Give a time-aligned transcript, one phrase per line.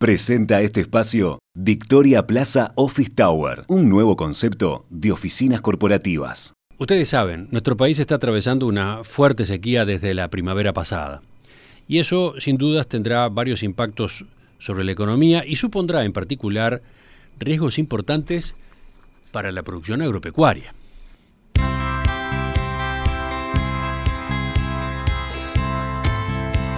[0.00, 6.54] Presenta este espacio Victoria Plaza Office Tower, un nuevo concepto de oficinas corporativas.
[6.78, 11.20] Ustedes saben, nuestro país está atravesando una fuerte sequía desde la primavera pasada.
[11.86, 14.24] Y eso, sin dudas, tendrá varios impactos
[14.58, 16.80] sobre la economía y supondrá, en particular,
[17.38, 18.56] riesgos importantes
[19.32, 20.72] para la producción agropecuaria.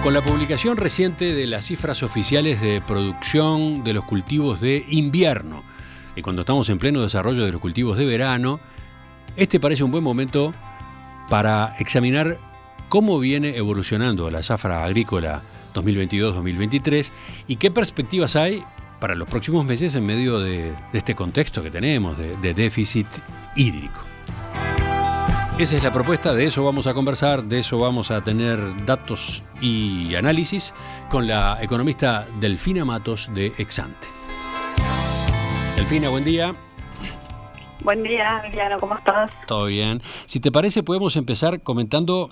[0.03, 5.63] Con la publicación reciente de las cifras oficiales de producción de los cultivos de invierno,
[6.13, 8.59] y cuando estamos en pleno desarrollo de los cultivos de verano,
[9.37, 10.51] este parece un buen momento
[11.29, 12.37] para examinar
[12.89, 15.41] cómo viene evolucionando la zafra agrícola
[15.73, 17.09] 2022-2023
[17.47, 18.61] y qué perspectivas hay
[18.99, 23.07] para los próximos meses en medio de, este contexto que tenemos de déficit
[23.55, 24.12] hídrico.
[25.59, 29.43] Esa es la propuesta, de eso vamos a conversar, de eso vamos a tener datos
[29.61, 30.73] y análisis
[31.11, 34.07] con la economista Delfina Matos de Exante.
[35.75, 36.55] Delfina, buen día.
[37.83, 39.29] Buen día, Emiliano, ¿cómo estás?
[39.45, 40.01] Todo bien.
[40.25, 42.31] Si te parece, podemos empezar comentando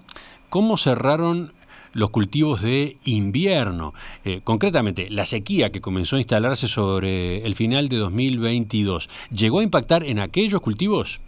[0.50, 1.54] cómo cerraron
[1.94, 3.94] los cultivos de invierno.
[4.26, 9.64] Eh, concretamente, la sequía que comenzó a instalarse sobre el final de 2022, ¿llegó a
[9.64, 11.22] impactar en aquellos cultivos?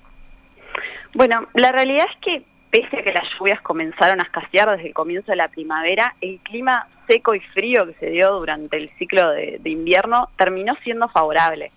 [1.13, 4.93] Bueno, la realidad es que pese a que las lluvias comenzaron a escasear desde el
[4.95, 9.29] comienzo de la primavera, el clima seco y frío que se dio durante el ciclo
[9.29, 11.71] de, invierno terminó siendo favorable.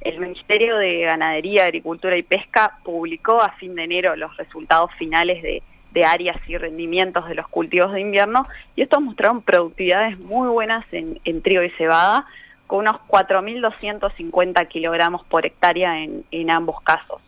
[0.00, 5.40] El Ministerio de Ganadería, Agricultura y Pesca publicó a fin de enero los resultados finales
[5.42, 5.62] de,
[6.04, 11.42] áreas y rendimientos de los cultivos de invierno y estos mostraron productividades muy buenas en,
[11.42, 12.26] trigo y cebada,
[12.66, 17.20] con unos 4.250 kilogramos por hectárea en ambos casos.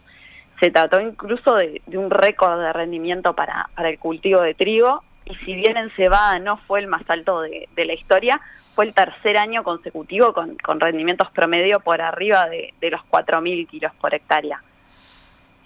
[0.62, 5.54] Se trató incluso de, un récord de rendimiento para, el cultivo de trigo y si
[5.56, 8.40] bien en cebada no fue el más alto de, la historia,
[8.76, 14.14] fue el tercer año consecutivo con, rendimientos promedio por arriba de, los 4.000 kilos por
[14.14, 14.62] hectárea.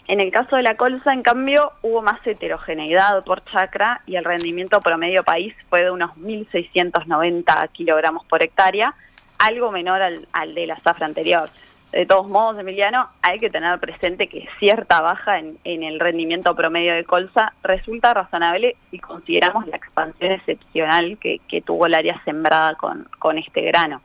[0.09, 4.25] En el caso de la colza, en cambio, hubo más heterogeneidad por chacra y el
[4.25, 8.95] rendimiento promedio país fue de unos 1.690 kilogramos por hectárea,
[9.37, 11.51] algo menor al, al de la zafra anterior.
[11.93, 16.95] De todos modos, Emiliano, hay que tener presente que cierta baja en, el rendimiento promedio
[16.95, 23.39] de colza resulta razonable si consideramos la expansión excepcional que, tuvo el área sembrada con,
[23.39, 24.03] este grano.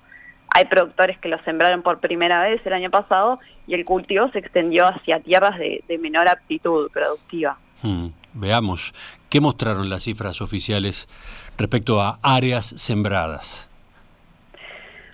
[0.54, 4.40] Hay productores que lo sembraron por primera vez el año pasado y el cultivo se
[4.40, 7.58] extendió hacia tierras de, menor aptitud productiva.
[7.82, 8.94] Hmm, veamos,
[9.30, 11.10] ¿qué mostraron las cifras oficiales
[11.58, 13.71] respecto a áreas sembradas?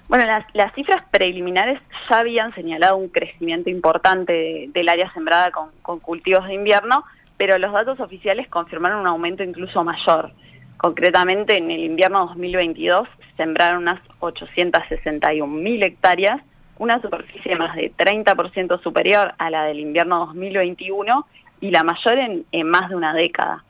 [0.07, 0.23] Bueno,
[0.53, 6.53] las, cifras preliminares ya habían señalado un crecimiento importante del área sembrada con, cultivos de
[6.53, 7.03] invierno,
[7.35, 10.31] pero los datos oficiales confirmaron un aumento incluso mayor.
[10.77, 16.41] Concretamente, en el invierno 2022 sembraron unas 861.000 hectáreas,
[16.77, 21.27] una superficie más de 30% superior a la del invierno 2021
[21.59, 23.65] y la mayor en, más de una década.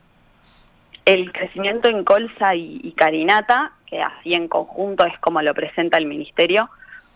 [1.04, 6.06] El crecimiento en colza y carinata que así en conjunto es como lo presenta el
[6.06, 6.70] Ministerio,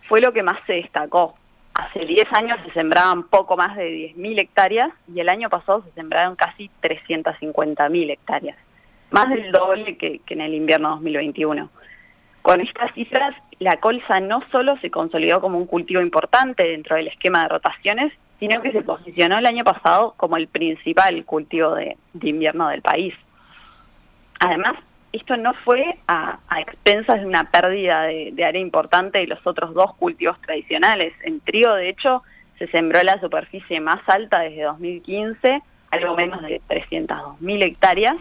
[0.07, 1.35] fue lo que más se destacó.
[1.73, 5.91] Hace 10 años se sembraban poco más de 10.000 hectáreas y el año pasado se
[5.91, 8.57] sembraron casi 350.000 hectáreas,
[9.09, 11.69] más del doble que, en el invierno 2021.
[12.41, 17.07] Con estas cifras, la colza no solo se consolidó como un cultivo importante dentro del
[17.07, 21.95] esquema de rotaciones, sino que se posicionó el año pasado como el principal cultivo de
[22.21, 23.13] invierno del país.
[24.39, 24.73] Además,
[25.13, 29.95] esto no fue a, expensas de una pérdida de, área importante de los otros dos
[29.95, 31.13] cultivos tradicionales.
[31.23, 32.23] En trigo, de hecho,
[32.57, 35.61] se sembró la superficie más alta desde 2015,
[35.91, 38.17] algo menos de 302.000 hectáreas,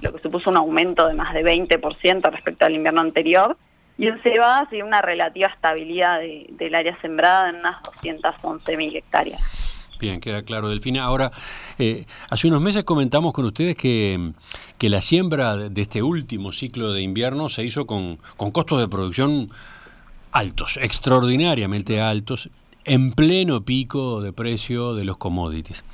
[0.00, 3.56] lo que supuso un aumento de más de 20% respecto al invierno anterior.
[3.96, 9.67] Y en cebada se una relativa estabilidad del área sembrada en unas 211.000 hectáreas.
[9.98, 11.02] Bien, queda claro, Delfina.
[11.04, 11.32] Ahora,
[11.78, 14.32] eh, hace unos meses comentamos con ustedes que,
[14.80, 19.50] la siembra de este último ciclo de invierno se hizo con, costos de producción
[20.30, 22.50] altos, extraordinariamente altos,
[22.84, 25.84] en pleno pico de precio de los commodities.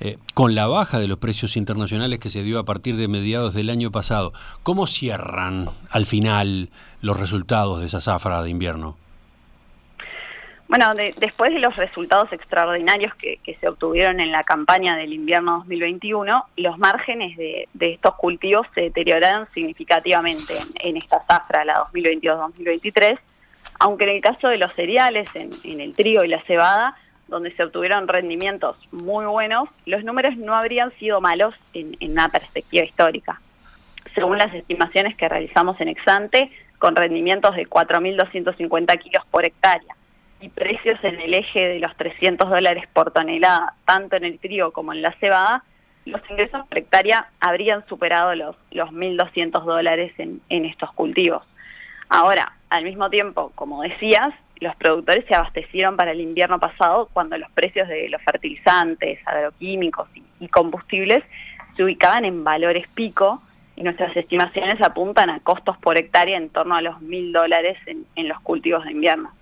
[0.00, 3.54] Eh, con la baja de los precios internacionales que se dio a partir de mediados
[3.54, 6.68] del año pasado, ¿cómo cierran al final
[7.00, 8.98] los resultados de esa zafra de invierno?
[10.76, 16.46] Bueno, después de los resultados extraordinarios que, se obtuvieron en la campaña del invierno 2021,
[16.56, 23.20] los márgenes de, estos cultivos se deterioraron significativamente en, esta zafra, la 2022-2023,
[23.78, 26.96] aunque en el caso de los cereales, en, el trigo y la cebada,
[27.28, 32.30] donde se obtuvieron rendimientos muy buenos, los números no habrían sido malos en, en una
[32.30, 33.40] perspectiva histórica.
[34.16, 36.50] Según las estimaciones que realizamos en Exante,
[36.80, 39.94] con rendimientos de 4.250 kilos por hectárea
[40.44, 44.72] y precios en el eje de los 300 dólares por tonelada, tanto en el trigo
[44.72, 45.64] como en la cebada,
[46.04, 51.42] los ingresos por hectárea habrían superado los, los 1.200 dólares en, en estos cultivos.
[52.10, 57.38] Ahora, al mismo tiempo, como decías, los productores se abastecieron para el invierno pasado cuando
[57.38, 60.08] los precios de los fertilizantes, agroquímicos
[60.40, 61.24] y, combustibles
[61.74, 63.42] se ubicaban en valores pico
[63.76, 68.04] y nuestras estimaciones apuntan a costos por hectárea en torno a los mil dólares en,
[68.14, 69.32] en los cultivos de invierno.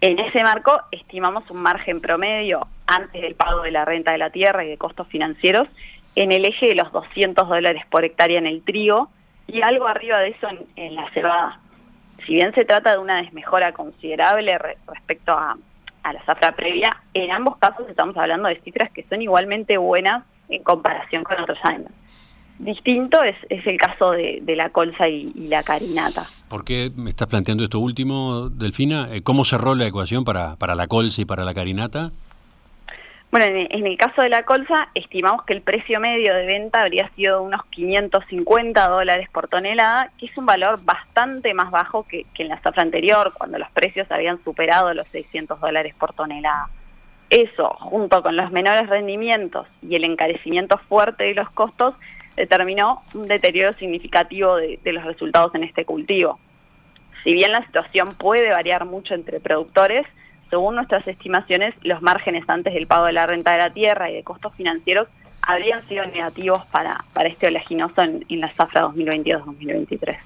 [0.00, 4.30] En ese marco estimamos un margen promedio antes del pago de la renta de la
[4.30, 5.66] tierra y de costos financieros
[6.14, 9.10] en el eje de los 200 dólares por hectárea en el trigo
[9.46, 11.60] y algo arriba de eso en la cebada
[12.26, 15.56] si bien se trata de una desmejora considerable respecto a,
[16.04, 20.62] la zafra previa, en ambos casos estamos hablando de cifras que son igualmente buenas en
[20.62, 21.90] comparación con otros años.
[22.58, 26.26] Distinto es, el caso de, la colza y, la carinata.
[26.48, 29.08] ¿Por qué me estás planteando esto último, Delfina?
[29.12, 32.10] Eh, ¿Cómo cerró la ecuación para, para la colza y para la carinata?
[33.30, 37.10] Bueno, en, el caso de la colza, estimamos que el precio medio de venta habría
[37.10, 42.48] sido unos 550 dólares por tonelada, que es un valor bastante más bajo que, en
[42.48, 46.70] la zafra anterior, cuando los precios habían superado los 600 dólares por tonelada.
[47.28, 51.94] Eso, junto con los menores rendimientos y el encarecimiento fuerte de los costos,
[52.38, 56.38] determinó un deterioro significativo de los resultados en este cultivo.
[57.24, 60.06] Si bien la situación puede variar mucho entre productores,
[60.50, 64.14] según nuestras estimaciones, los márgenes antes del pago de la renta de la tierra y
[64.14, 65.08] de costos financieros
[65.42, 70.18] habrían sido negativos para, para este oleaginoso en, la zafra 2022-2023.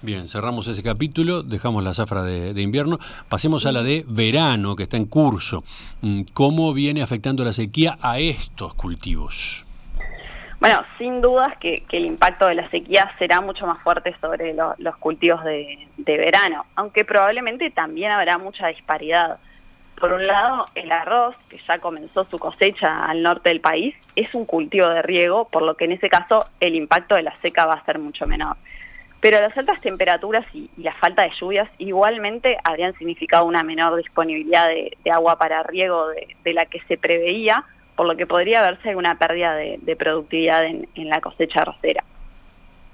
[0.00, 2.98] Bien, cerramos ese capítulo, dejamos la zafra de, invierno,
[3.28, 5.64] pasemos a la de verano que está en curso.
[6.02, 9.64] Mm, ¿Cómo viene afectando la sequía a estos cultivos?
[10.60, 14.96] Bueno, sin dudas que, el impacto de la sequía será mucho más fuerte sobre los
[14.96, 19.38] cultivos de, verano, aunque probablemente también habrá mucha disparidad.
[20.00, 24.34] Por un lado, el arroz, que ya comenzó su cosecha al norte del país, es
[24.34, 27.66] un cultivo de riego, por lo que en ese caso el impacto de la seca
[27.66, 28.56] va a ser mucho menor.
[29.20, 34.68] Pero las altas temperaturas y, la falta de lluvias igualmente habrían significado una menor disponibilidad
[34.68, 37.64] de, agua para riego de, la que se preveía,
[37.98, 42.04] por lo que podría verse alguna pérdida de, productividad en, la cosecha arrocera.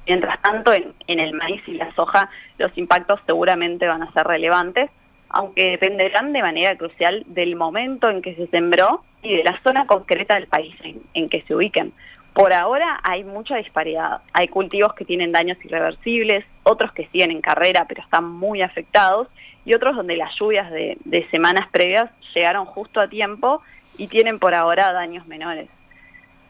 [0.06, 4.90] Mientras tanto, en el maíz y la soja los impactos seguramente van a ser relevantes,
[5.28, 9.86] aunque dependerán de manera crucial del momento en que se sembró y de la zona
[9.86, 10.74] concreta del país
[11.12, 11.92] en, que se ubiquen.
[12.32, 14.22] Por ahora hay mucha disparidad.
[14.32, 19.28] Hay cultivos que tienen daños irreversibles, otros que siguen en carrera pero están muy afectados
[19.66, 23.60] y otros donde las lluvias de, de semanas previas llegaron justo a tiempo
[23.96, 25.68] y tienen por ahora daños menores.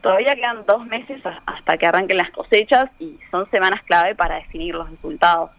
[0.01, 4.75] Todavía quedan dos meses hasta que arranquen las cosechas y son semanas clave para definir
[4.75, 5.51] los resultados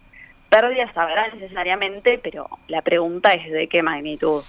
[0.48, 4.42] pérdidas habrá necesariamente, pero la pregunta es de qué magnitud.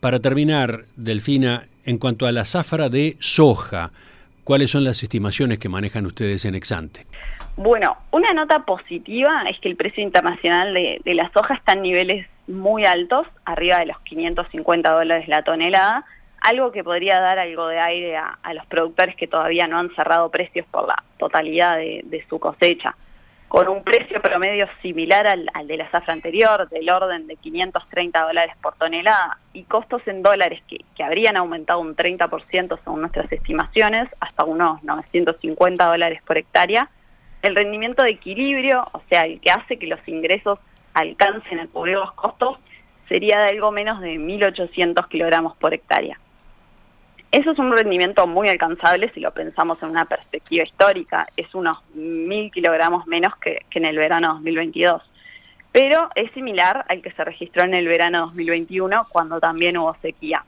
[0.00, 3.90] Para terminar, Delfina, en cuanto a la zafra de soja,
[4.44, 7.06] ¿cuáles son las estimaciones que manejan ustedes en Exante?
[7.56, 12.26] Bueno, una nota positiva es que el precio internacional de, la soja está en niveles
[12.48, 16.04] muy altos, arriba de los 550 dólares la tonelada,
[16.42, 20.30] algo que podría dar algo de aire a, los productores que todavía no han cerrado
[20.30, 22.94] precios por la totalidad de su cosecha
[23.52, 28.54] con un precio promedio similar al, de la zafra anterior, del orden de 530 dólares
[28.62, 34.44] por tonelada, y costos en dólares que, habrían aumentado un 30% según nuestras estimaciones, hasta
[34.44, 36.88] unos 950 dólares por hectárea,
[37.42, 40.58] el rendimiento de equilibrio, o sea, el que hace que los ingresos
[40.94, 42.56] alcancen a cubrir los costos,
[43.06, 46.18] sería de algo menos de 1.800 kilogramos por hectárea.
[47.32, 51.26] Eso es un rendimiento muy alcanzable si lo pensamos en una perspectiva histórica.
[51.34, 55.02] Es unos mil kilogramos menos que, en el verano 2022.
[55.72, 60.44] Pero es similar al que se registró en el verano 2021 cuando también hubo sequía.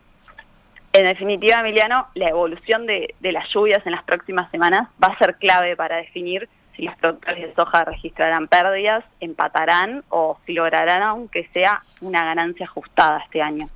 [0.93, 5.37] En definitiva, Emiliano, la evolución de, las lluvias en las próximas semanas va a ser
[5.37, 11.49] clave para definir si los productores de soja registrarán pérdidas, empatarán o si lograrán, aunque
[11.55, 13.71] sea, una ganancia ajustada este año.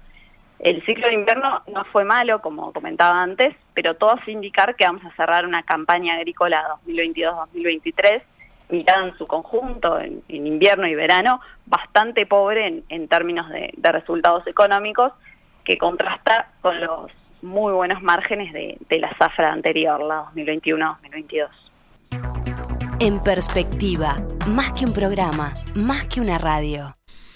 [0.59, 4.85] El ciclo de invierno no fue malo, como comentaba antes, pero todo hace indicar que
[4.85, 8.23] vamos a cerrar una campaña agrícola 2022-2023,
[8.71, 15.12] mirada en su conjunto, en, invierno y verano, bastante pobre en, términos de, resultados económicos,
[15.65, 21.49] que contrasta con los muy buenos márgenes de, de la zafra anterior, la 2021-2022.
[22.99, 24.17] En perspectiva,
[24.49, 26.98] más que un programa, más que una radio.